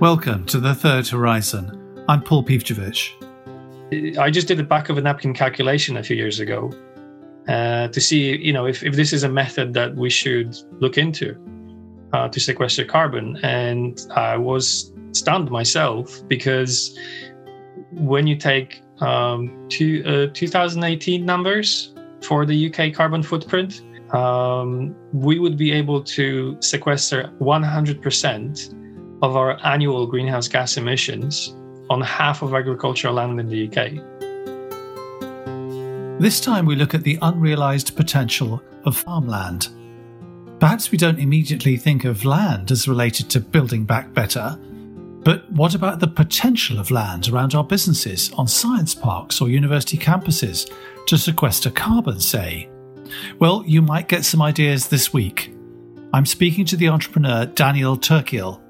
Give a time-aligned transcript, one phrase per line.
[0.00, 2.04] Welcome to the Third Horizon.
[2.08, 4.16] I'm Paul Pivcevic.
[4.16, 6.72] I just did a back of a napkin calculation a few years ago
[7.48, 10.98] uh, to see, you know, if, if this is a method that we should look
[10.98, 11.36] into
[12.12, 13.40] uh, to sequester carbon.
[13.42, 16.96] And I was stunned myself because
[17.90, 23.82] when you take um, two, uh, 2018 numbers for the UK carbon footprint,
[24.14, 28.74] um, we would be able to sequester 100%
[29.22, 31.54] of our annual greenhouse gas emissions
[31.90, 33.92] on half of agricultural land in the UK.
[36.20, 39.68] This time we look at the unrealised potential of farmland.
[40.60, 44.58] Perhaps we don't immediately think of land as related to building back better,
[45.22, 49.98] but what about the potential of land around our businesses, on science parks or university
[49.98, 50.70] campuses,
[51.06, 52.68] to sequester carbon, say?
[53.38, 55.54] Well, you might get some ideas this week.
[56.12, 58.60] I'm speaking to the entrepreneur Daniel Turkiel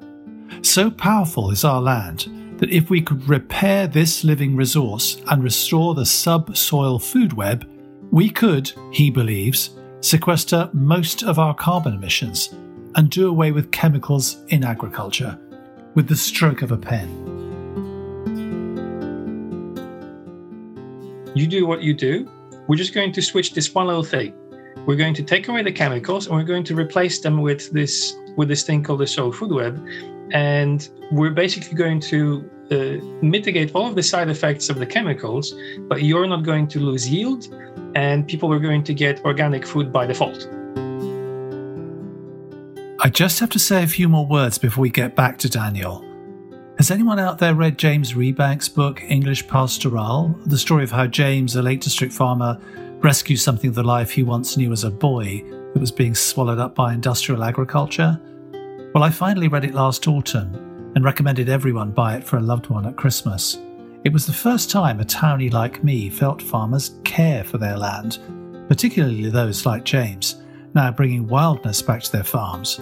[0.63, 5.95] so powerful is our land that if we could repair this living resource and restore
[5.95, 7.69] the subsoil food web,
[8.11, 12.55] we could, he believes, sequester most of our carbon emissions
[12.97, 15.39] and do away with chemicals in agriculture
[15.95, 17.09] with the stroke of a pen.
[21.35, 22.29] You do what you do.
[22.67, 24.35] We're just going to switch this one little thing.
[24.87, 28.15] We're going to take away the chemicals and we're going to replace them with this
[28.37, 29.85] with this thing called the soil food web
[30.33, 35.55] and we're basically going to uh, mitigate all of the side effects of the chemicals,
[35.89, 37.49] but you're not going to lose yield,
[37.95, 40.49] and people are going to get organic food by default.
[43.01, 46.05] I just have to say a few more words before we get back to Daniel.
[46.79, 50.39] Has anyone out there read James Rebanks' book, English Pastoral?
[50.47, 52.61] The story of how James, a Lake District farmer,
[53.01, 55.43] rescues something of the life he once knew as a boy
[55.73, 58.21] that was being swallowed up by industrial agriculture?
[58.95, 62.69] Well, I finally read it last autumn and recommended everyone buy it for a loved
[62.69, 63.59] one at Christmas.
[64.05, 68.19] It was the first time a townie like me felt farmers care for their land,
[68.67, 70.43] particularly those like James,
[70.75, 72.81] now bringing wildness back to their farms.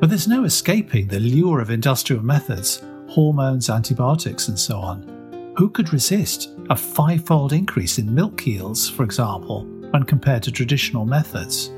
[0.00, 5.54] But there's no escaping the lure of industrial methods, hormones, antibiotics, and so on.
[5.56, 11.04] Who could resist a five-fold increase in milk yields, for example, when compared to traditional
[11.04, 11.72] methods?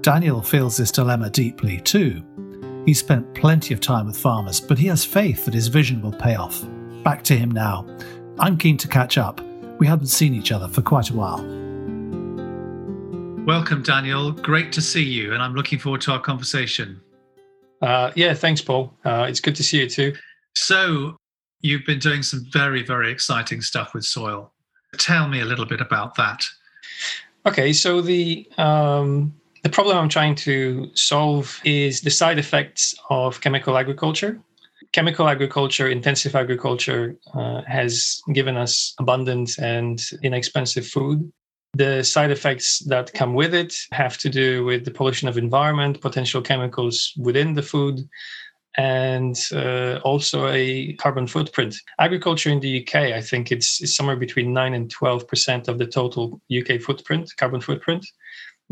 [0.00, 2.22] Daniel feels this dilemma deeply too,
[2.84, 6.12] He's spent plenty of time with farmers, but he has faith that his vision will
[6.12, 6.64] pay off.
[7.04, 7.86] Back to him now.
[8.40, 9.40] I'm keen to catch up.
[9.78, 11.42] We haven't seen each other for quite a while.
[13.46, 14.32] Welcome, Daniel.
[14.32, 17.00] Great to see you, and I'm looking forward to our conversation.
[17.80, 18.92] Uh, yeah, thanks, Paul.
[19.04, 20.14] Uh, it's good to see you too.
[20.56, 21.16] So,
[21.60, 24.52] you've been doing some very, very exciting stuff with soil.
[24.98, 26.44] Tell me a little bit about that.
[27.46, 33.40] Okay, so the um, the problem I'm trying to solve is the side effects of
[33.40, 34.40] chemical agriculture.
[34.92, 41.32] Chemical agriculture, intensive agriculture, uh, has given us abundant and inexpensive food.
[41.74, 46.00] The side effects that come with it have to do with the pollution of environment,
[46.00, 48.00] potential chemicals within the food,
[48.76, 51.76] and uh, also a carbon footprint.
[52.00, 55.86] Agriculture in the UK, I think it's, it's somewhere between 9 and 12% of the
[55.86, 58.04] total UK footprint, carbon footprint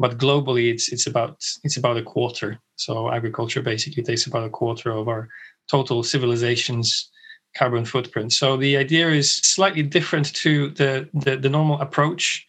[0.00, 2.58] but globally it's it's about it's about a quarter.
[2.76, 5.28] So agriculture basically takes about a quarter of our
[5.70, 7.10] total civilization's
[7.56, 8.32] carbon footprint.
[8.32, 12.46] So the idea is slightly different to the, the, the normal approach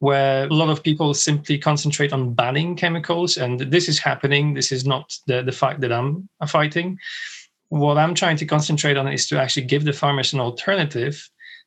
[0.00, 4.54] where a lot of people simply concentrate on banning chemicals and this is happening.
[4.54, 6.98] This is not the, the fact that i'm fighting.
[7.68, 11.16] What i'm trying to concentrate on is to actually give the farmers an alternative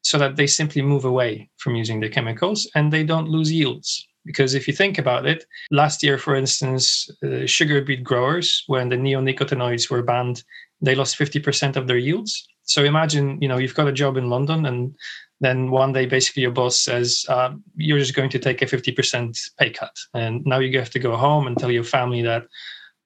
[0.03, 4.07] so that they simply move away from using the chemicals and they don't lose yields
[4.25, 8.89] because if you think about it, last year, for instance, uh, sugar beet growers, when
[8.89, 10.43] the neonicotinoids were banned,
[10.81, 12.47] they lost 50% of their yields.
[12.63, 14.95] So imagine, you know, you've got a job in London and
[15.41, 19.37] then one day basically your boss says, uh, you're just going to take a 50%
[19.57, 19.95] pay cut.
[20.13, 22.45] And now you have to go home and tell your family that,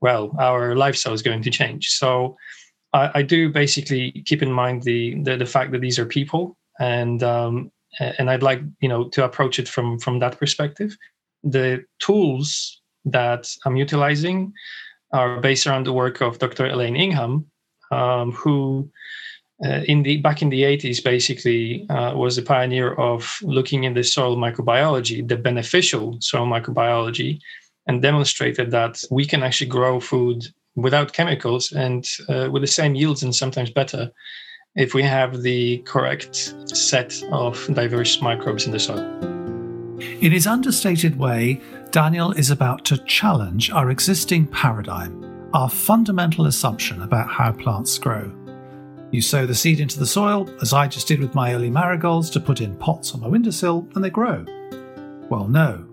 [0.02, 1.88] well, our lifestyle is going to change.
[1.88, 2.36] So
[2.94, 6.58] I, I do basically keep in mind the, the, the fact that these are people
[6.80, 10.98] and um, and I'd like you know to approach it from from that perspective.
[11.44, 14.54] The tools that I'm utilizing
[15.12, 16.66] are based around the work of Dr.
[16.66, 17.46] Elaine Ingham,
[17.92, 18.90] um, who
[19.64, 23.94] uh, in the back in the 80s basically uh, was the pioneer of looking in
[23.94, 27.40] the soil microbiology, the beneficial soil microbiology,
[27.88, 30.46] and demonstrated that we can actually grow food
[30.76, 34.12] without chemicals and uh, with the same yields and sometimes better
[34.76, 39.00] if we have the correct set of diverse microbes in the soil.
[40.22, 41.62] In his understated way,
[41.92, 48.30] Daniel is about to challenge our existing paradigm, our fundamental assumption about how plants grow.
[49.12, 52.30] You sow the seed into the soil, as I just did with my early marigolds,
[52.32, 54.46] to put in pots on my windowsill, and they grow.
[55.30, 55.86] Well, no.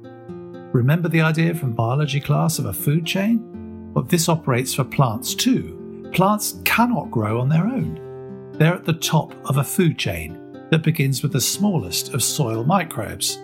[0.73, 3.93] Remember the idea from biology class of a food chain?
[3.95, 6.11] Well, this operates for plants too.
[6.13, 8.02] Plants cannot grow on their own.
[8.53, 12.65] They're at the top of a food chain that begins with the smallest of soil
[12.65, 13.39] microbes.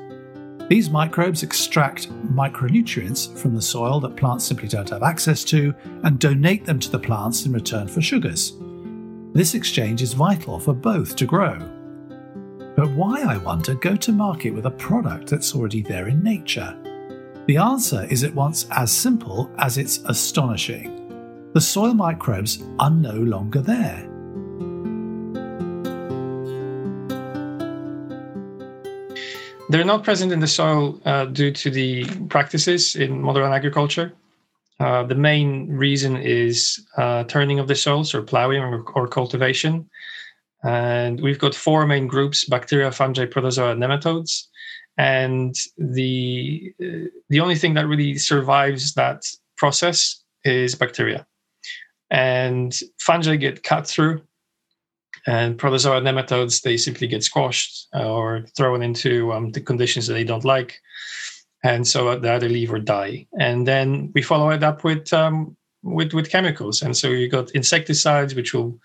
[0.68, 5.74] These microbes extract micronutrients from the soil that plants simply don't have access to
[6.04, 8.52] and donate them to the plants in return for sugars.
[9.32, 11.58] This exchange is vital for both to grow.
[12.76, 16.76] But why, I wonder, go to market with a product that's already there in nature?
[17.46, 21.50] The answer is at once as simple as it's astonishing.
[21.54, 24.07] The soil microbes are no longer there.
[29.70, 34.14] They're not present in the soil uh, due to the practices in modern agriculture.
[34.80, 39.88] Uh, the main reason is uh, turning of the soils or plowing or, or, cultivation.
[40.62, 44.46] And we've got four main groups bacteria, fungi, protozoa, nematodes.
[44.96, 49.24] And the, uh, the only thing that really survives that
[49.56, 51.26] process is bacteria.
[52.10, 54.22] And fungi get cut through,
[55.28, 60.24] and protozoa nematodes, they simply get squashed or thrown into um, the conditions that they
[60.24, 60.80] don't like
[61.64, 63.26] and so they either leave or die.
[63.38, 67.50] And then we follow it up with um, with with chemicals, and so you got
[67.52, 68.78] insecticides, which will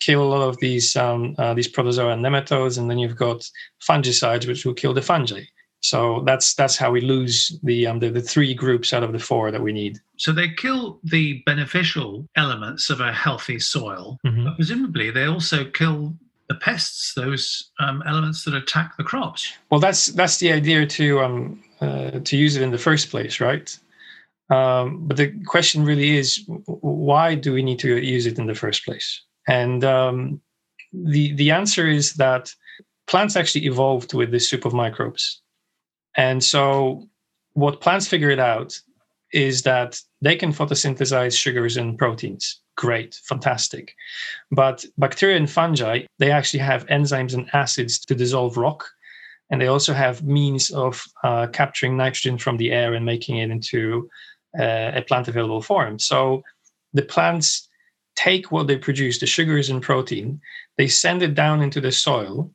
[0.00, 3.48] kill a lot of these um, uh, these protozoa nematodes, and then you've got
[3.80, 5.42] fungicides, which will kill the fungi.
[5.80, 9.18] So that's that's how we lose the, um, the the three groups out of the
[9.18, 9.98] four that we need.
[10.16, 14.44] So they kill the beneficial elements of a healthy soil, mm-hmm.
[14.44, 16.16] but presumably they also kill
[16.48, 19.52] the pests, those um, elements that attack the crops.
[19.70, 23.40] Well, that's that's the idea to um, uh, to use it in the first place,
[23.40, 23.78] right?
[24.48, 28.54] Um, but the question really is, why do we need to use it in the
[28.54, 29.22] first place?
[29.48, 30.40] And um,
[30.92, 32.52] the the answer is that
[33.06, 35.42] plants actually evolved with this soup of microbes,
[36.16, 37.08] and so
[37.52, 38.78] what plants figured out
[39.32, 42.60] is that they can photosynthesize sugars and proteins.
[42.76, 43.94] Great, fantastic.
[44.50, 48.86] But bacteria and fungi, they actually have enzymes and acids to dissolve rock
[49.50, 53.50] and they also have means of uh, capturing nitrogen from the air and making it
[53.50, 54.08] into
[54.58, 55.98] uh, a plant available form.
[55.98, 56.42] So
[56.92, 57.68] the plants
[58.16, 60.40] take what they produce, the sugars and protein,
[60.78, 62.50] they send it down into the soil,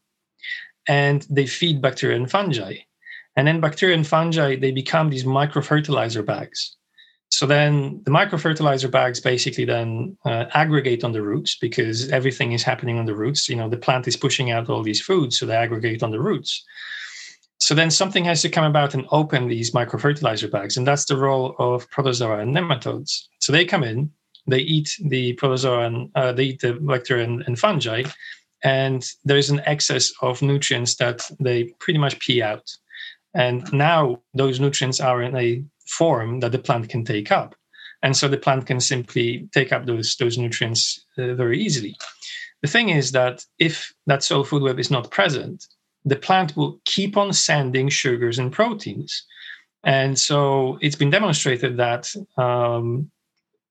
[0.87, 2.77] and they feed bacteria and fungi.
[3.35, 6.75] And then bacteria and fungi they become these microfertilizer bags.
[7.29, 12.61] So then the microfertilizer bags basically then uh, aggregate on the roots because everything is
[12.61, 13.47] happening on the roots.
[13.47, 16.19] You know, the plant is pushing out all these foods, so they aggregate on the
[16.19, 16.63] roots.
[17.61, 21.15] So then something has to come about and open these microfertilizer bags, and that's the
[21.15, 23.27] role of protozoa and nematodes.
[23.39, 24.11] So they come in,
[24.47, 28.03] they eat the protozoa and uh, they eat the bacteria and, and fungi,
[28.63, 32.67] and there's an excess of nutrients that they pretty much pee out.
[33.33, 37.55] And now those nutrients are in a form that the plant can take up.
[38.03, 41.95] And so the plant can simply take up those, those nutrients uh, very easily.
[42.61, 45.65] The thing is that if that soil food web is not present,
[46.05, 49.23] the plant will keep on sending sugars and proteins.
[49.83, 53.09] And so it's been demonstrated that um,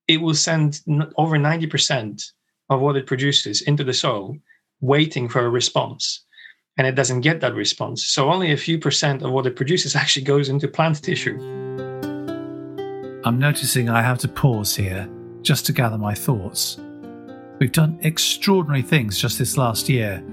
[0.07, 0.81] it will send
[1.17, 2.23] over 90%
[2.69, 4.37] of what it produces into the soil,
[4.79, 6.23] waiting for a response.
[6.77, 8.07] And it doesn't get that response.
[8.07, 11.37] So only a few percent of what it produces actually goes into plant tissue.
[13.23, 15.07] I'm noticing I have to pause here
[15.41, 16.79] just to gather my thoughts.
[17.59, 20.23] We've done extraordinary things just this last year.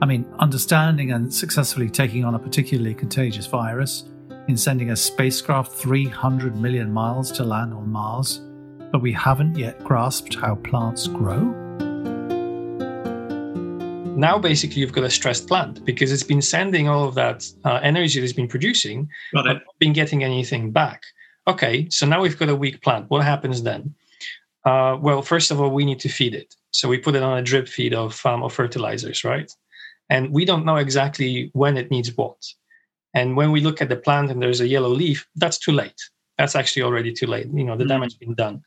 [0.00, 4.04] I mean, understanding and successfully taking on a particularly contagious virus,
[4.48, 8.40] in sending a spacecraft 300 million miles to land on Mars,
[8.90, 11.67] but we haven't yet grasped how plants grow?
[14.18, 17.78] Now, basically, you've got a stressed plant because it's been sending all of that uh,
[17.84, 21.04] energy it's been producing, but not been getting anything back.
[21.46, 23.08] Okay, so now we've got a weak plant.
[23.10, 23.94] What happens then?
[24.64, 26.52] Uh, well, first of all, we need to feed it.
[26.72, 29.50] So we put it on a drip feed of, um, of fertilizers, right?
[30.10, 32.42] And we don't know exactly when it needs what.
[33.14, 36.00] And when we look at the plant and there's a yellow leaf, that's too late.
[36.38, 37.46] That's actually already too late.
[37.54, 37.88] You know, the mm-hmm.
[37.88, 38.62] damage has been done.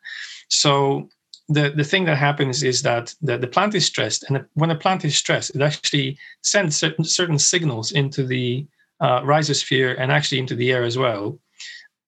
[0.48, 1.10] So
[1.53, 4.24] the, the thing that happens is that the, the plant is stressed.
[4.24, 8.65] And when a plant is stressed, it actually sends certain, certain signals into the
[9.00, 11.39] uh, rhizosphere and actually into the air as well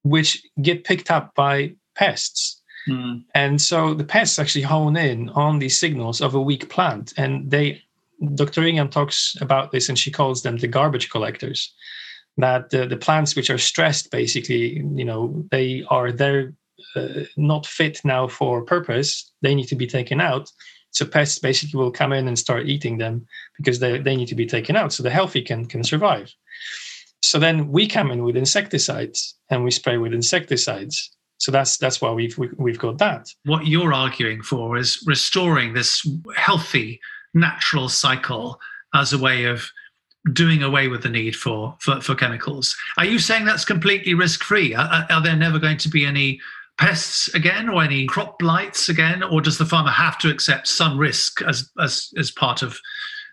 [0.03, 2.61] which get picked up by pests.
[2.87, 3.23] Mm.
[3.33, 7.13] And so the pests actually hone in on these signals of a weak plant.
[7.17, 7.81] And they,
[8.35, 8.63] Dr.
[8.63, 11.73] Ingham talks about this and she calls them the garbage collectors.
[12.37, 16.53] That the, the plants which are stressed, basically, you know, they are there
[16.95, 19.31] uh, not fit now for purpose.
[19.41, 20.51] They need to be taken out.
[20.91, 23.25] So pests basically will come in and start eating them
[23.57, 26.33] because they, they need to be taken out so the healthy can can survive.
[27.21, 31.09] So then we come in with insecticides and we spray with insecticides.
[31.37, 33.27] So that's that's why we've we've got that.
[33.45, 36.99] What you're arguing for is restoring this healthy
[37.33, 38.59] natural cycle
[38.93, 39.67] as a way of
[40.31, 42.75] doing away with the need for for, for chemicals.
[42.97, 44.73] Are you saying that's completely risk free?
[44.75, 46.39] Are, are, there never going to be any
[46.79, 50.97] pests again, or any crop blights again, or does the farmer have to accept some
[50.97, 52.79] risk as as as part of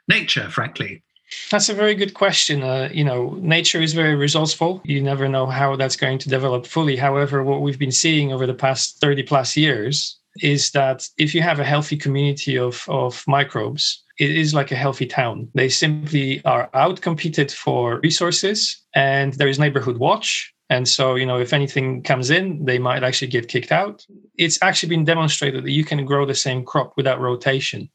[0.09, 0.49] nature?
[0.51, 1.03] Frankly.
[1.51, 2.65] That's a very good question.
[2.65, 4.81] Uh, you know, nature is very resourceful.
[4.85, 6.97] You never know how that's going to develop fully.
[6.97, 11.43] However, what we've been seeing over the past 30 plus years is that if you
[11.43, 15.49] have a healthy community of, of microbes, it is like a healthy town.
[15.55, 20.53] They simply are outcompeted for resources and there is neighborhood watch.
[20.71, 24.07] And so, you know, if anything comes in, they might actually get kicked out.
[24.39, 27.91] It's actually been demonstrated that you can grow the same crop without rotation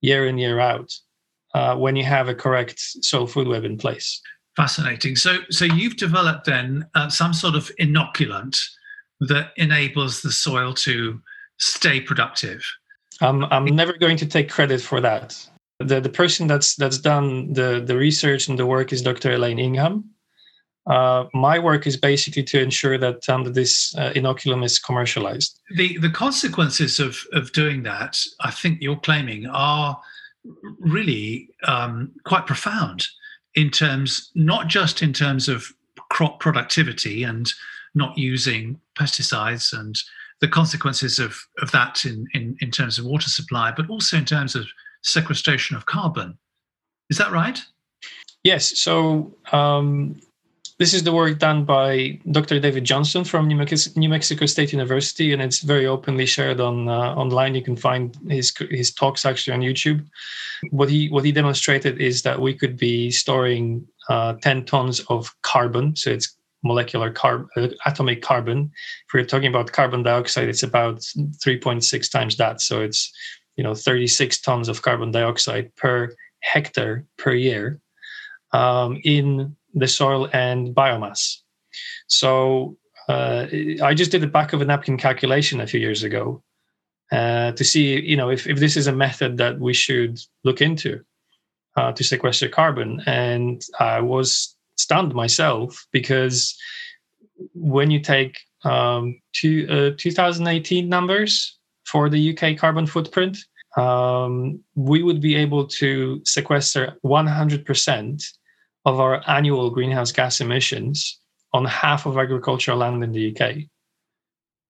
[0.00, 0.90] year in, year out
[1.54, 4.22] uh, when you have a correct soil food web in place.
[4.56, 5.16] Fascinating.
[5.16, 8.58] So, so you've developed then uh, some sort of inoculant
[9.20, 11.20] that enables the soil to
[11.58, 12.64] stay productive.
[13.20, 15.36] Um, I'm never going to take credit for that.
[15.80, 19.32] The the person that's that's done the the research and the work is Dr.
[19.32, 20.13] Elaine Ingham.
[20.86, 25.58] Uh, my work is basically to ensure that um, this uh, inoculum is commercialized.
[25.76, 29.98] The the consequences of of doing that, I think you're claiming, are
[30.78, 33.06] really um, quite profound
[33.54, 35.72] in terms, not just in terms of
[36.10, 37.50] crop productivity and
[37.94, 39.96] not using pesticides and
[40.40, 44.24] the consequences of, of that in, in, in terms of water supply, but also in
[44.24, 44.66] terms of
[45.02, 46.36] sequestration of carbon.
[47.08, 47.62] Is that right?
[48.42, 48.78] Yes.
[48.78, 50.20] So um,
[50.78, 52.58] this is the work done by Dr.
[52.58, 56.88] David Johnson from New Mexico, New Mexico State University, and it's very openly shared on
[56.88, 57.54] uh, online.
[57.54, 60.04] You can find his his talks actually on YouTube.
[60.70, 65.32] What he what he demonstrated is that we could be storing uh, 10 tons of
[65.42, 68.72] carbon, so it's molecular carbon, uh, atomic carbon.
[69.06, 72.60] If we're talking about carbon dioxide, it's about 3.6 times that.
[72.60, 73.12] So it's
[73.54, 77.80] you know 36 tons of carbon dioxide per hectare per year
[78.52, 81.38] um, in the soil and biomass.
[82.06, 82.76] So
[83.08, 83.46] uh,
[83.82, 86.42] I just did the back of a napkin calculation a few years ago
[87.12, 90.60] uh, to see, you know, if, if this is a method that we should look
[90.60, 91.04] into
[91.76, 93.02] uh, to sequester carbon.
[93.06, 96.56] And I was stunned myself because
[97.54, 103.38] when you take um, two, uh, 2018 numbers for the UK carbon footprint,
[103.76, 108.24] um, we would be able to sequester 100%
[108.84, 111.18] of our annual greenhouse gas emissions
[111.52, 113.56] on half of agricultural land in the UK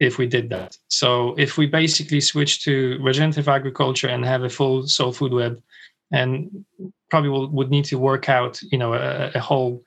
[0.01, 0.77] if we did that.
[0.89, 5.63] So if we basically switch to regenerative agriculture and have a full soil food web
[6.13, 6.65] and
[7.11, 9.83] probably will, would need to work out, you know, a, a whole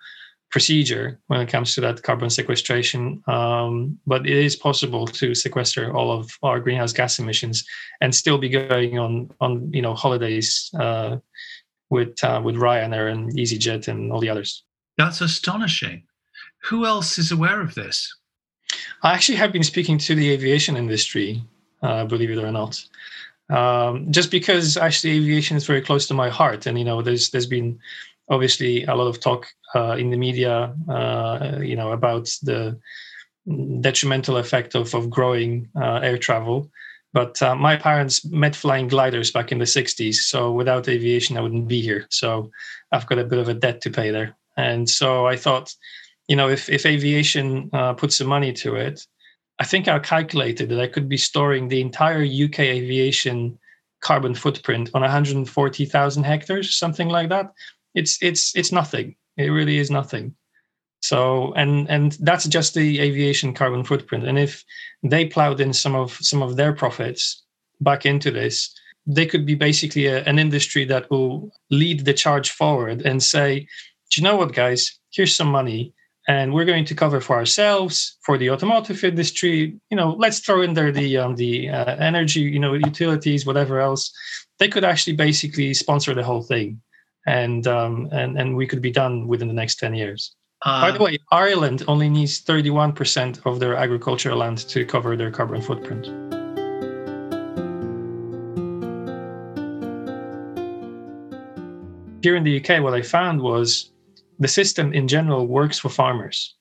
[0.50, 3.22] procedure when it comes to that carbon sequestration.
[3.28, 7.66] Um, but it is possible to sequester all of our greenhouse gas emissions
[8.02, 11.18] and still be going on on you know holidays uh,
[11.90, 14.64] with uh, with Ryanair and EasyJet and all the others.
[14.98, 16.04] That's astonishing.
[16.64, 18.14] Who else is aware of this?
[19.04, 21.44] I actually have been speaking to the aviation industry,
[21.82, 22.84] uh, believe it or not,
[23.50, 27.30] um, just because actually aviation is very close to my heart, and you know, there's
[27.30, 27.80] there's been
[28.30, 32.78] obviously a lot of talk uh, in the media, uh, you know, about the
[33.80, 36.70] detrimental effect of of growing uh, air travel.
[37.14, 40.16] But uh, my parents met flying gliders back in the 60s.
[40.16, 42.06] So without aviation, I wouldn't be here.
[42.10, 42.52] So
[42.92, 44.36] I've got a bit of a debt to pay there.
[44.58, 45.74] And so I thought,
[46.28, 49.06] you know, if, if aviation uh, put some money to it,
[49.60, 53.58] I think I calculated that I could be storing the entire UK aviation
[54.02, 57.54] carbon footprint on 140,000 hectares, something like that.
[57.96, 59.16] It's it's it's nothing.
[59.38, 60.36] It really is nothing.
[61.08, 64.28] So and and that's just the aviation carbon footprint.
[64.28, 64.66] And if
[65.04, 67.22] they plowed in some of some of their profits
[67.80, 68.56] back into this,
[69.06, 73.68] they could be basically a, an industry that will lead the charge forward and say,
[74.10, 75.00] "Do you know what, guys?
[75.16, 75.94] Here's some money."
[76.30, 79.80] And we're going to cover for ourselves, for the automotive industry.
[79.90, 83.80] You know, let's throw in there the um, the uh, energy, you know, utilities, whatever
[83.80, 84.12] else.
[84.60, 86.82] They could actually basically sponsor the whole thing,
[87.26, 90.36] and um, and and we could be done within the next ten years.
[90.68, 95.32] Uh, By the way, Ireland only needs 31% of their agricultural land to cover their
[95.32, 96.08] carbon footprint.
[102.22, 103.94] Here in the UK, what I found was
[104.40, 106.54] the system in general works for farmers,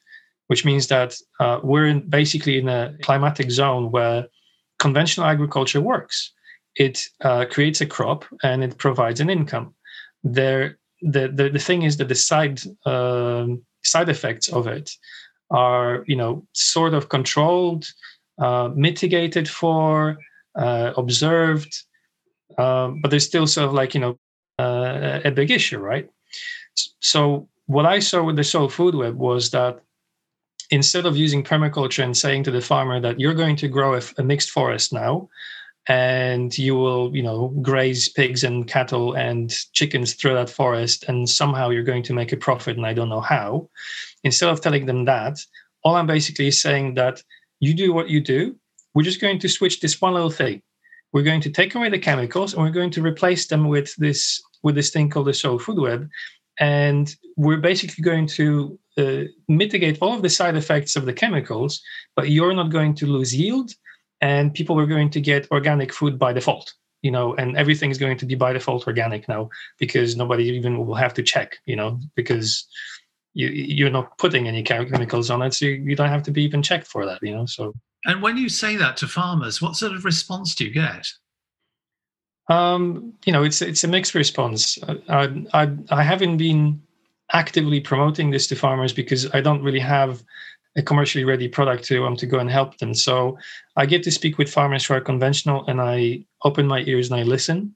[0.47, 4.29] which means that uh, we're in basically in a climatic zone where
[4.79, 6.33] conventional agriculture works.
[6.77, 9.75] it uh, creates a crop and it provides an income.
[10.23, 13.47] There, the, the the thing is that the side uh,
[13.87, 14.90] side effects of it
[15.50, 17.87] are you know sort of controlled,
[18.38, 20.19] uh, mitigated for,
[20.57, 21.83] uh, observed,
[22.59, 24.19] um, but there's still sort of like you know
[24.59, 26.09] uh, a big issue, right?
[27.00, 29.81] So what I saw with the soil food web was that
[30.71, 34.23] instead of using permaculture and saying to the farmer that you're going to grow a
[34.23, 35.28] mixed forest now
[35.88, 41.28] and you will you know graze pigs and cattle and chickens through that forest and
[41.28, 43.69] somehow you're going to make a profit and i don't know how.
[44.25, 45.38] Instead of telling them that
[45.85, 47.23] all i'm basically saying that
[47.61, 48.57] you do what you do.
[48.95, 50.62] We're just going to switch this one little thing.
[51.12, 54.43] We're going to take away the chemicals and we're going to replace them with this
[54.62, 56.09] with this thing called the soil food web.
[56.59, 61.83] And we're basically going to uh, mitigate all of the side effects of the chemicals,
[62.16, 63.73] but you're not going to lose yield,
[64.21, 66.75] and people are going to get organic food by default.
[67.03, 70.85] You know, and everything is going to be by default organic now because nobody even
[70.85, 71.59] will have to check.
[71.67, 72.67] You know, because
[73.35, 76.43] you you're not putting any chemicals on it, so you, you don't have to be
[76.43, 77.23] even checked for that.
[77.23, 77.75] You know, so.
[78.05, 81.07] And when you say that to farmers, what sort of response do you get?
[82.49, 84.79] Um, you know, it's it's a mixed response.
[85.09, 86.83] I, I I haven't been
[87.33, 90.23] actively promoting this to farmers because I don't really have
[90.76, 92.95] a commercially ready product to um to go and help them.
[92.95, 93.38] So
[93.76, 97.21] I get to speak with farmers who are conventional, and I open my ears and
[97.21, 97.75] I listen.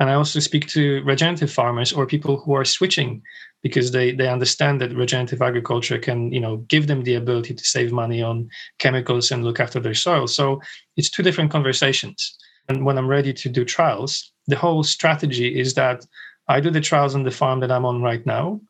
[0.00, 3.20] And I also speak to regenerative farmers or people who are switching
[3.62, 7.64] because they they understand that regenerative agriculture can you know give them the ability to
[7.64, 10.26] save money on chemicals and look after their soil.
[10.26, 10.60] So
[10.96, 12.36] it's two different conversations.
[12.68, 16.04] And when I'm ready to do trials, the whole strategy is that
[16.48, 18.60] I do the trials on the farm that I'm on right now.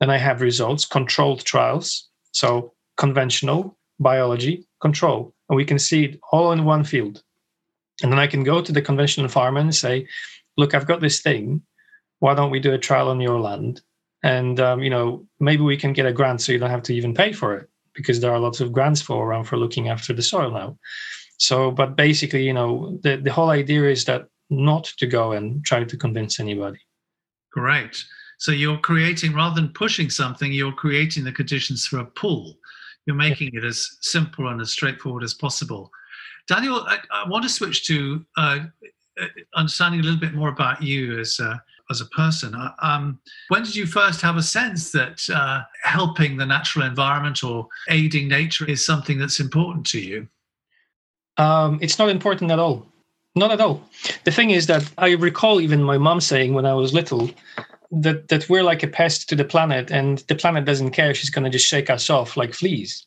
[0.00, 2.08] Then I have results, controlled trials.
[2.36, 5.34] So conventional, biology, control.
[5.48, 7.22] And we can see it all in one field.
[8.02, 10.06] And then I can go to the conventional farmer and say,
[10.58, 11.62] look, I've got this thing.
[12.18, 13.80] Why don't we do a trial on your land?
[14.22, 16.94] And, um, you know, maybe we can get a grant so you don't have to
[16.94, 20.12] even pay for it because there are lots of grants for around for looking after
[20.12, 20.76] the soil now.
[21.38, 25.64] So, but basically, you know, the, the whole idea is that not to go and
[25.64, 26.80] try to convince anybody.
[27.50, 28.04] Great.
[28.38, 32.58] So you're creating, rather than pushing something, you're creating the conditions for a pull.
[33.06, 35.90] You're making it as simple and as straightforward as possible.
[36.48, 38.60] Daniel, I, I want to switch to uh,
[39.20, 42.54] uh, understanding a little bit more about you as a, as a person.
[42.54, 43.18] Uh, um,
[43.48, 48.28] when did you first have a sense that uh, helping the natural environment or aiding
[48.28, 50.28] nature is something that's important to you?
[51.38, 52.86] Um, it's not important at all.
[53.34, 53.82] Not at all.
[54.24, 57.30] The thing is that I recall even my mom saying when I was little
[58.02, 61.14] that that we're like a pest to the planet, and the planet doesn't care.
[61.14, 63.06] She's going to just shake us off like fleas.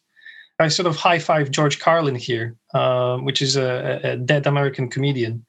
[0.59, 4.89] I sort of high five George Carlin here, uh, which is a, a, dead American
[4.89, 5.45] comedian,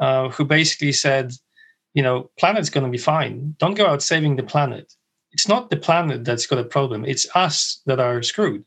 [0.00, 1.32] uh, who basically said,
[1.92, 3.54] you know, planet's going to be fine.
[3.58, 4.94] Don't go out saving the planet.
[5.32, 7.04] It's not the planet that's got a problem.
[7.04, 8.64] It's us that are screwed.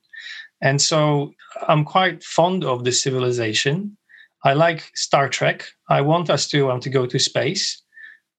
[0.62, 1.34] And so
[1.68, 3.98] I'm quite fond of the civilization.
[4.44, 5.66] I like Star Trek.
[5.90, 7.82] I want us to um, to go to space.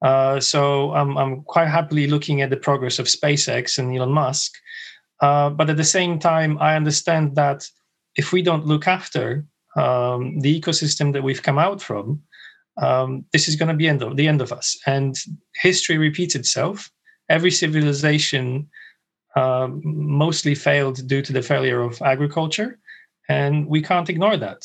[0.03, 4.53] Uh, so I'm I'm quite happily looking at the progress of SpaceX and Elon Musk.
[5.21, 7.69] Uh, but at the same time, I understand that
[8.17, 9.45] if we don't look after
[9.77, 12.23] um, the ecosystem that we've come out from,
[12.81, 14.79] um, this is going to be end of, the end of us.
[14.87, 15.15] And
[15.55, 16.91] history repeats itself.
[17.29, 18.69] Every civilization
[19.37, 22.79] uh, mostly failed due to the failure of agriculture,
[23.29, 24.65] and we can't ignore that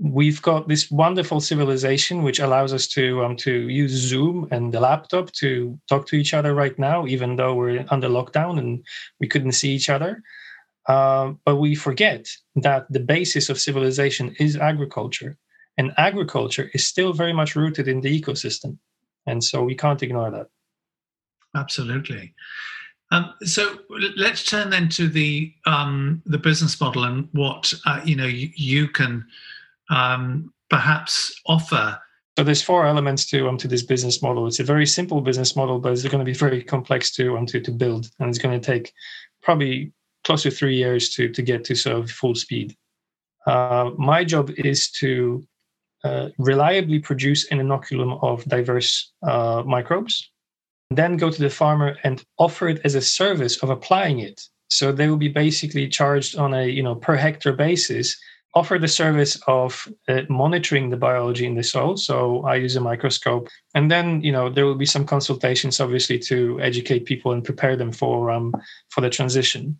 [0.00, 4.80] we've got this wonderful civilization which allows us to um, to use Zoom and the
[4.80, 8.84] laptop to talk to each other right now, even though we're under lockdown and
[9.20, 10.22] we couldn't see each other.
[10.86, 15.36] Uh, but we forget that the basis of civilization is agriculture,
[15.76, 18.78] and agriculture is still very much rooted in the ecosystem,
[19.26, 20.46] and so we can't ignore that.
[21.54, 22.34] Absolutely.
[23.10, 23.78] Um, so
[24.16, 28.50] let's turn then to the um, the business model and what uh, you know you,
[28.54, 29.26] you can
[29.90, 31.98] um, perhaps offer?
[32.36, 34.46] So there's four elements to um, to this business model.
[34.46, 37.46] It's a very simple business model, but it's going to be very complex to um,
[37.46, 38.92] to, to build, and it's going to take
[39.42, 39.92] probably
[40.24, 42.76] close to three years to to get to sort of full speed.
[43.46, 45.44] Uh, my job is to
[46.04, 50.30] uh, reliably produce an inoculum of diverse uh, microbes,
[50.90, 54.40] then go to the farmer and offer it as a service of applying it.
[54.68, 58.16] So they will be basically charged on a you know per hectare basis
[58.58, 61.96] offer the service of uh, monitoring the biology in the soil.
[61.96, 66.18] So I use a microscope, and then you know there will be some consultations, obviously,
[66.30, 68.54] to educate people and prepare them for um
[68.90, 69.78] for the transition.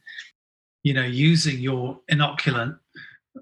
[0.83, 2.79] You know, using your inoculant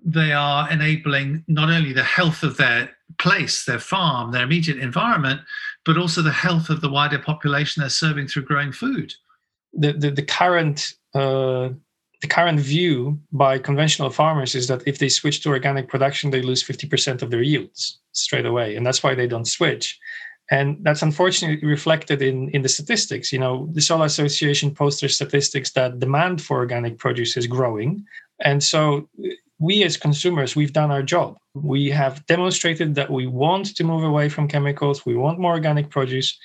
[0.05, 5.41] they are enabling not only the health of their place, their farm, their immediate environment,
[5.85, 9.15] but also the health of the wider population they're serving through growing food.
[9.73, 11.71] The the, the current uh,
[12.23, 16.43] the current view by conventional farmers is that if they switch to organic production, they
[16.43, 19.99] lose fifty percent of their yields straight away, and that's why they don't switch.
[20.51, 23.33] And that's unfortunately reflected in, in the statistics.
[23.33, 28.07] You know, the Soil Association posts their statistics that demand for organic produce is growing.
[28.41, 29.09] And so
[29.59, 31.37] we as consumers, we've done our job.
[31.55, 35.91] We have demonstrated that we want to move away from chemicals, we want more organic
[35.91, 36.39] produce.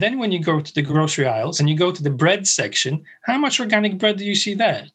[0.00, 3.04] Then, when you go to the grocery aisles and you go to the bread section,
[3.22, 4.86] how much organic bread do you see there?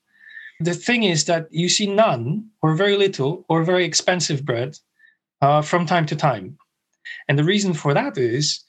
[0.60, 4.78] The thing is that you see none, or very little, or very expensive bread
[5.42, 6.58] uh, from time to time.
[7.28, 8.64] And the reason for that is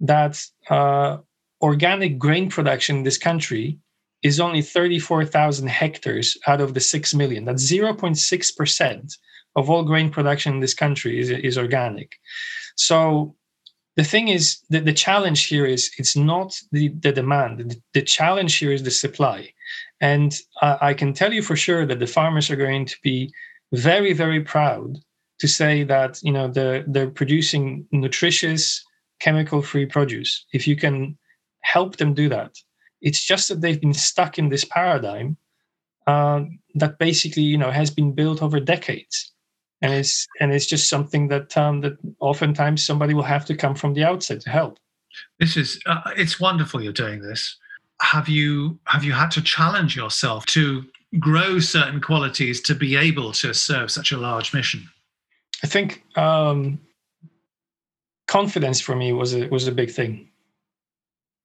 [0.00, 1.18] that uh,
[1.60, 3.78] organic grain production in this country
[4.22, 7.44] is only 34,000 hectares out of the 6 million.
[7.44, 9.16] That's 0.6%
[9.56, 12.16] of all grain production in this country is, is organic.
[12.76, 13.36] So
[13.96, 17.58] the thing is that the challenge here is it's not the, the demand.
[17.58, 19.52] The, the challenge here is the supply.
[20.00, 23.32] And I, I can tell you for sure that the farmers are going to be
[23.72, 24.98] very, very proud
[25.40, 28.84] to say that you know they're, they're producing nutritious,
[29.20, 30.44] chemical-free produce.
[30.52, 31.18] If you can
[31.60, 32.54] help them do that,
[33.00, 35.36] it's just that they've been stuck in this paradigm
[36.06, 36.42] uh,
[36.74, 39.32] that basically, you know, has been built over decades,
[39.80, 43.74] and it's and it's just something that um, that oftentimes somebody will have to come
[43.74, 44.78] from the outside to help.
[45.38, 47.56] This is uh, it's wonderful you're doing this.
[48.00, 50.84] Have you have you had to challenge yourself to
[51.18, 54.88] grow certain qualities to be able to serve such a large mission?
[55.62, 56.80] I think um,
[58.26, 60.28] confidence for me was a was a big thing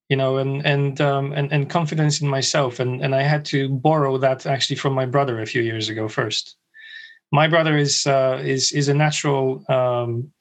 [0.09, 3.69] you know and and um, and and confidence in myself and and i had to
[3.69, 6.55] borrow that actually from my brother a few years ago first
[7.31, 10.31] my brother is uh, is is a natural um,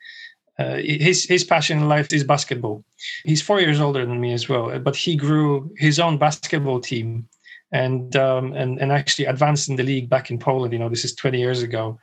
[0.59, 2.85] uh, his his passion in life is basketball.
[3.25, 7.29] He's four years older than me as well but he grew his own basketball team
[7.73, 11.05] and um, and and actually advanced in the league back in poland you know this
[11.05, 11.99] is 20 years ago.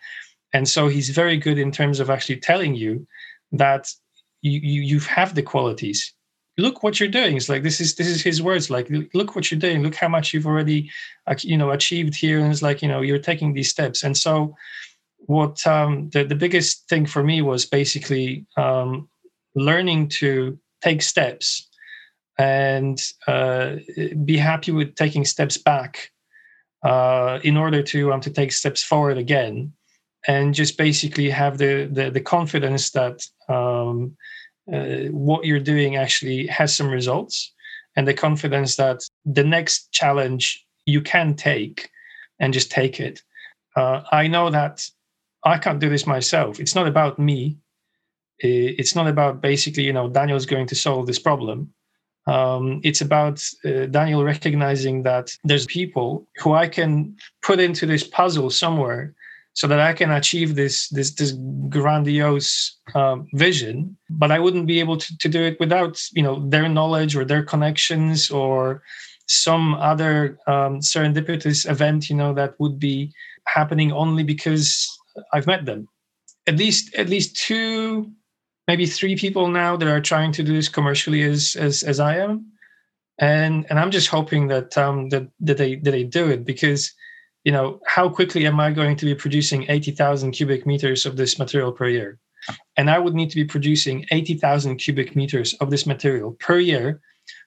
[0.54, 3.06] And so he's very good in terms of actually telling you
[3.52, 3.92] that
[4.42, 6.14] you you, you have the qualities.
[6.58, 7.36] Look what you're doing.
[7.36, 8.70] It's like this is this is his words.
[8.70, 9.84] Like look what you're doing.
[9.84, 10.90] Look how much you've already
[11.42, 12.40] you know achieved here.
[12.40, 14.04] And it's like you know you're taking these steps.
[14.04, 14.56] And so
[15.28, 19.10] what um, the, the biggest thing for me was basically um,
[19.56, 21.68] learning to take steps
[22.38, 23.78] and uh,
[24.24, 26.12] be happy with taking steps back
[26.84, 29.74] uh, in order to um, to take steps forward again
[30.28, 34.16] and just basically have the the, the confidence that um,
[34.72, 37.54] uh, what you're doing actually has some results
[37.96, 41.90] and the confidence that the next challenge you can take
[42.40, 43.22] and just take it.
[43.76, 44.88] Uh, I know that
[45.46, 46.60] I can't do this myself.
[46.60, 47.58] It's not about me.
[48.40, 51.74] It's not about basically, you know, Daniel's going to solve this problem.
[52.28, 58.04] Um, it's about uh, Daniel recognizing that there's people who I can put into this
[58.04, 59.14] puzzle somewhere
[59.54, 61.34] so that I can achieve this this this
[61.70, 63.96] grandiose um, vision.
[64.10, 67.26] But I wouldn't be able to, to do it without you know their knowledge or
[67.26, 68.82] their connections or
[69.28, 73.12] some other um, serendipitous event you know that would be
[73.48, 74.88] happening only because
[75.34, 75.88] I've met them.
[76.48, 78.12] At least at least two,
[78.68, 82.18] maybe three people now that are trying to do this commercially as as as I
[82.18, 82.52] am,
[83.20, 86.94] and and I'm just hoping that um that that they that they do it because
[87.46, 91.38] you know, how quickly am I going to be producing 80,000 cubic meters of this
[91.38, 92.20] material per year?
[92.76, 97.00] And I would need to be producing 80,000 cubic meters of this material per year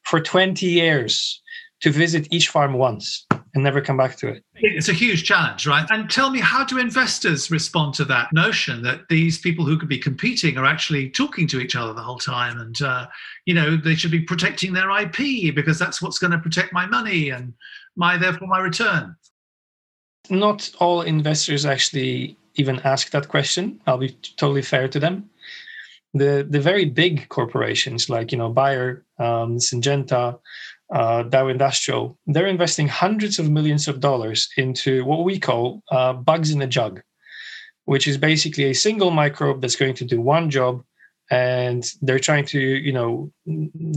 [0.04, 1.42] for 20 years
[1.80, 4.44] to visit each farm once and never come back to it.
[4.56, 5.86] It's a huge challenge, right?
[5.90, 9.88] And tell me, how do investors respond to that notion that these people who could
[9.88, 13.06] be competing are actually talking to each other the whole time, and uh,
[13.46, 16.86] you know they should be protecting their IP because that's what's going to protect my
[16.86, 17.54] money and
[17.96, 19.16] my therefore my return
[20.30, 23.80] not all investors actually even ask that question.
[23.86, 25.30] I'll be totally fair to them.
[26.14, 30.38] The the very big corporations like you know Bayer, um, Syngenta,
[30.92, 36.12] uh, Dow Industrial, they're investing hundreds of millions of dollars into what we call uh,
[36.12, 37.02] bugs in a jug,
[37.84, 40.82] which is basically a single microbe that's going to do one job
[41.30, 43.30] and they're trying to you know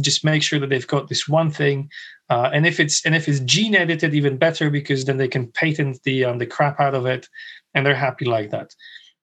[0.02, 1.90] just make sure that they've got this one thing.
[2.30, 5.48] Uh, and if it's and if it's gene edited even better because then they can
[5.48, 7.28] patent the um, the crap out of it
[7.74, 8.74] and they're happy like that.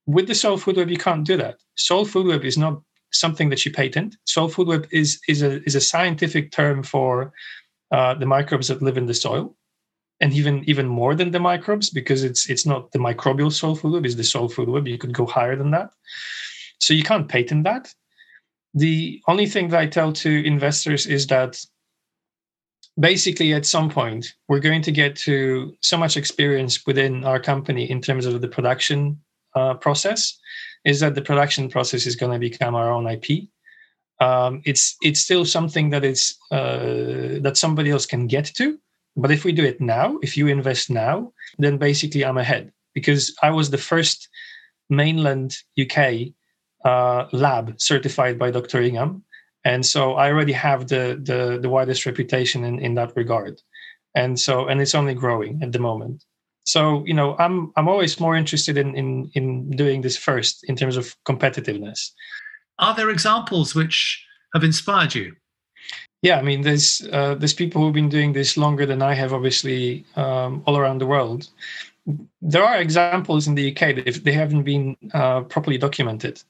[0.07, 1.57] With the soil food web you can't do that.
[1.77, 2.81] Soil food web is not
[3.13, 4.17] something that you patent.
[4.25, 7.33] Soil food web is is a is a scientific term for
[7.91, 9.57] uh, the microbes that live in the soil
[10.21, 13.93] and even even more than the microbes because it's it's not the microbial soil food
[13.93, 14.89] web, it's the soil food web.
[14.89, 15.91] You could go higher than that.
[16.81, 17.93] So you can't patent that.
[18.75, 21.59] The only thing that I tell to investors is that
[22.99, 27.89] basically at some point we're going to get to so much experience within our company
[27.91, 29.21] in terms of the production
[29.55, 30.39] uh, process
[30.85, 33.25] is that the production process is going to become our own ip
[34.21, 38.79] um, it's it's still something that is uh, that somebody else can get to.
[39.17, 42.73] But if we do it now if you invest now then basically i'm ahead.
[42.95, 44.29] Because i was the first
[44.91, 45.99] mainland uk
[46.85, 49.23] uh, lab certified by dr ingham.
[49.65, 53.61] And so i already have the the, the widest reputation in, in that regard.
[54.15, 56.25] And so and it's only growing at the moment.
[56.65, 60.77] So you know i'm i'm always more interested in in in doing this first in
[60.77, 62.11] terms of competitiveness
[62.79, 65.35] are there examples which have inspired you
[66.23, 69.33] yeah i mean there's uh, there's people who've been doing this longer than i have
[69.33, 71.49] obviously um, all around the world
[72.41, 76.43] there are examples in the uk that they haven't been uh, properly documented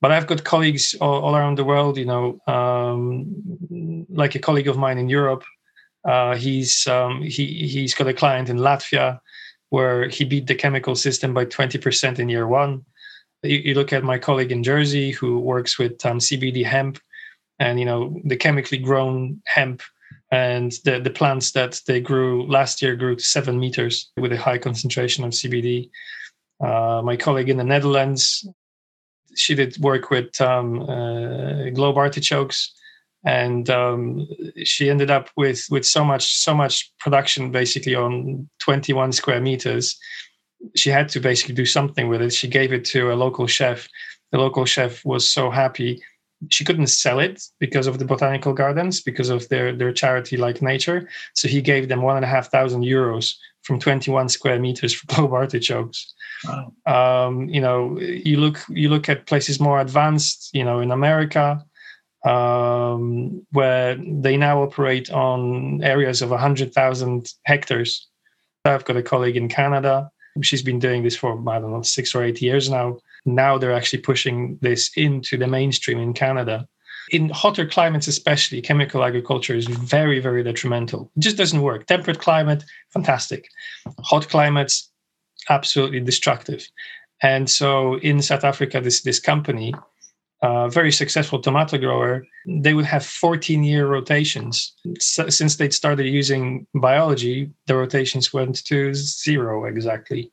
[0.00, 1.98] but I've got colleagues all, all around the world.
[1.98, 5.44] You know, um, like a colleague of mine in Europe.
[6.04, 9.20] Uh, he's um, he he's got a client in Latvia
[9.68, 12.84] where he beat the chemical system by 20% in year one.
[13.42, 16.98] You, you look at my colleague in Jersey who works with um, CBD hemp,
[17.58, 19.82] and you know the chemically grown hemp
[20.30, 24.38] and the the plants that they grew last year grew to seven meters with a
[24.38, 25.90] high concentration of CBD.
[26.60, 28.46] Uh, my colleague in the Netherlands
[29.34, 32.72] she did work with um, uh, globe artichokes
[33.24, 34.26] and um,
[34.64, 39.98] she ended up with with so much so much production basically on 21 square meters
[40.76, 43.88] she had to basically do something with it she gave it to a local chef
[44.32, 46.02] the local chef was so happy
[46.48, 50.62] she couldn't sell it because of the botanical gardens because of their their charity like
[50.62, 54.94] nature so he gave them one and a half thousand euros from 21 square meters
[54.94, 56.72] for globe artichokes Wow.
[56.86, 60.50] Um, you know, you look you look at places more advanced.
[60.54, 61.64] You know, in America,
[62.24, 68.06] um, where they now operate on areas of hundred thousand hectares.
[68.64, 70.10] I've got a colleague in Canada.
[70.42, 72.98] She's been doing this for I don't know six or eight years now.
[73.24, 76.66] Now they're actually pushing this into the mainstream in Canada.
[77.10, 81.10] In hotter climates, especially, chemical agriculture is very, very detrimental.
[81.16, 81.86] It just doesn't work.
[81.86, 83.48] Temperate climate, fantastic.
[83.98, 84.90] Hot climates,
[85.48, 86.68] absolutely destructive.
[87.22, 89.74] And so in South Africa, this this company,
[90.42, 94.74] very successful tomato grower, they would have 14 year rotations.
[94.98, 100.30] So, since they'd started using biology, the rotations went to zero exactly.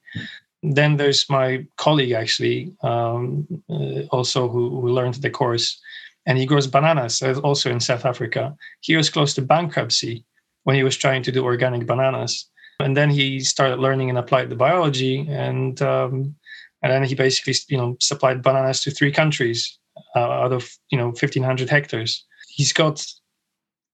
[0.64, 5.80] Then there's my colleague, actually, um, uh, also who, who learned the course,
[6.26, 8.56] and he grows bananas uh, also in South Africa.
[8.82, 10.26] He was close to bankruptcy
[10.64, 14.50] when he was trying to do organic bananas and then he started learning and applied
[14.50, 16.36] the biology, and um,
[16.82, 19.80] and then he basically you know supplied bananas to three countries
[20.16, 22.26] uh, out of you know 1500 hectares.
[22.50, 23.06] He's got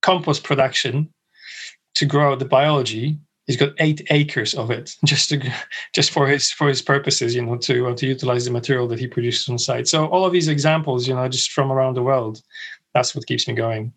[0.01, 1.13] compost production
[1.95, 3.19] to grow the biology.
[3.45, 5.53] He's got eight acres of it just to
[5.93, 8.99] just for his for his purposes, you know, to uh, to utilize the material that
[8.99, 9.87] he produces on site.
[9.87, 12.41] So all of these examples, you know, just from around the world,
[12.93, 13.93] that's what keeps me going.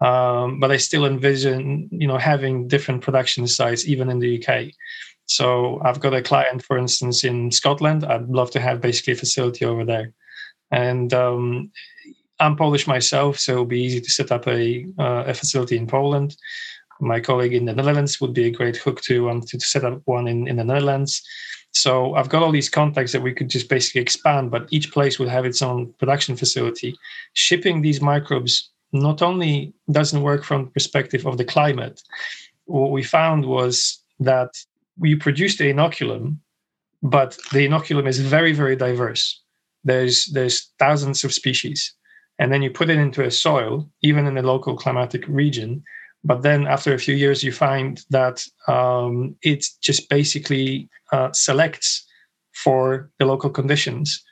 [0.00, 4.72] Um, but I still envision, you know, having different production sites even in the UK.
[5.26, 8.04] So I've got a client, for instance, in Scotland.
[8.04, 10.12] I'd love to have basically a facility over there,
[10.70, 11.70] and um,
[12.38, 15.86] I'm Polish myself, so it'll be easy to set up a uh, a facility in
[15.86, 16.36] Poland.
[17.00, 20.00] My colleague in the Netherlands would be a great hook to um, to, set up
[20.04, 21.22] one in, in the Netherlands.
[21.72, 25.18] So I've got all these contacts that we could just basically expand, but each place
[25.18, 26.96] would have its own production facility.
[27.34, 32.02] Shipping these microbes not only doesn't work from the perspective of the climate,
[32.64, 34.50] what we found was that
[34.98, 36.38] we produced the inoculum,
[37.02, 39.40] but the inoculum is very, very diverse.
[39.84, 41.94] There's there's thousands of species.
[42.38, 45.84] And then you put it into a soil, even in a local climatic region.
[46.24, 52.06] But then after a few years, you find that um, it just basically uh, selects
[52.52, 54.22] for the local conditions.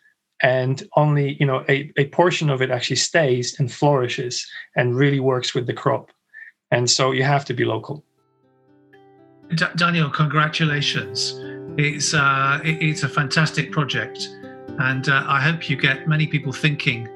[0.43, 5.21] And only you know a, a portion of it actually stays and flourishes and really
[5.21, 6.11] works with the crop.
[6.71, 8.05] And so you have to be local.
[9.77, 11.35] Daniel congratulations.
[11.77, 14.29] It's uh, it's a fantastic project
[14.78, 17.09] and uh, i hope you get many people thinking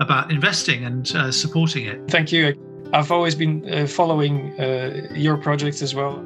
[0.00, 2.10] about investing and uh, supporting it.
[2.10, 2.56] Thank you.
[2.92, 6.16] I've always been uh, following uh, your projects as well.